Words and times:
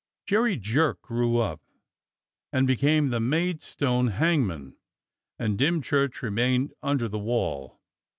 Jerry 0.25 0.57
Jerk 0.57 0.99
grew 1.03 1.37
up 1.37 1.61
and 2.51 2.65
became 2.65 3.09
the 3.09 3.19
Maid 3.19 3.61
stone 3.61 4.07
hangman, 4.07 4.75
and 5.37 5.59
Dymchurch 5.59 6.23
remained 6.23 6.73
under 6.81 7.07
the 7.07 7.19
wall. 7.19 7.79